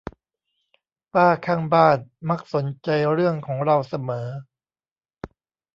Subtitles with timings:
[1.13, 1.97] ป้าข้างบ้าน
[2.29, 4.27] มักสนใจเรื่องของเราเสมอ